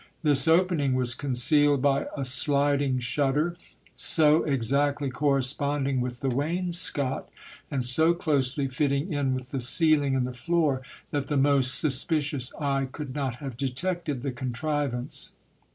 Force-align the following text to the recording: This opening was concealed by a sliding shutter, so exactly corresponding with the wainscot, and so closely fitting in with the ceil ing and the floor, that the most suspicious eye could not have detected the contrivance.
This 0.23 0.47
opening 0.47 0.95
was 0.95 1.13
concealed 1.13 1.83
by 1.83 2.07
a 2.17 2.25
sliding 2.25 2.97
shutter, 2.97 3.55
so 3.93 4.41
exactly 4.45 5.11
corresponding 5.11 6.01
with 6.01 6.21
the 6.21 6.29
wainscot, 6.29 7.29
and 7.69 7.85
so 7.85 8.15
closely 8.15 8.67
fitting 8.67 9.13
in 9.13 9.35
with 9.35 9.51
the 9.51 9.59
ceil 9.59 10.03
ing 10.03 10.15
and 10.15 10.25
the 10.25 10.33
floor, 10.33 10.81
that 11.11 11.27
the 11.27 11.37
most 11.37 11.77
suspicious 11.77 12.51
eye 12.59 12.87
could 12.91 13.13
not 13.13 13.35
have 13.35 13.55
detected 13.55 14.23
the 14.23 14.31
contrivance. 14.31 15.33